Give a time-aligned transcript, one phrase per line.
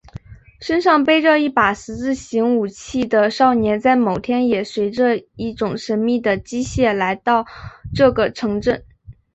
[0.59, 7.45] 身上背着一把十字型武器的少年在某天也随着一种神祕的机械来到
[7.93, 8.83] 这个城镇。